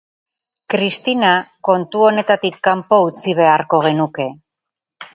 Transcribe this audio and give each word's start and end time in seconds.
Kristina 0.73 1.33
kontu 1.69 2.03
honetatik 2.07 2.59
kanpo 2.71 3.03
utzi 3.13 3.39
beharko 3.45 3.87
genuke. 3.89 4.31